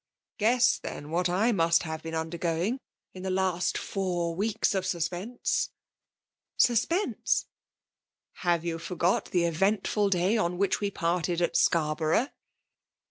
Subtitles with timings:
[0.39, 2.79] Oaes8» theii> what I must have been under going,
[3.13, 5.69] in the last four weeks of suspense!
[6.01, 7.45] *'" Suspense!
[8.37, 12.29] Hove you forgot the eventful day on we parted at Scarborough